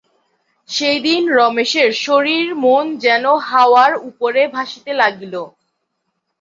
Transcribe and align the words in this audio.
সেদিন 0.69 1.21
রমেশের 1.37 1.89
শরীর 2.05 2.45
মন 2.63 2.85
যেন 3.03 3.25
হাওয়ার 3.49 3.93
উপরে 4.09 4.41
ভাসিতে 4.55 4.91
লাগিল। 5.01 5.33